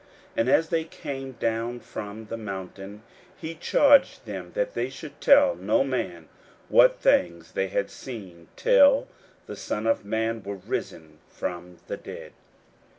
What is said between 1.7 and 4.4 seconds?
from the mountain, he charged